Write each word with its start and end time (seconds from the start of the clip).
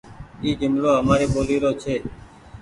اي 0.43 0.49
جملو 0.61 0.89
همآري 0.99 1.27
ٻولي 1.33 1.57
رو 1.63 1.71
ڇي۔ 1.81 1.95